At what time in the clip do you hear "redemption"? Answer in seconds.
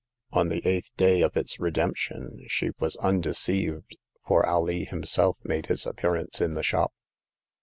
1.59-2.43